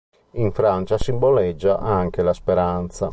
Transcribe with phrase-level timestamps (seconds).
[0.31, 3.09] In Francia simboleggia anche la "speranza".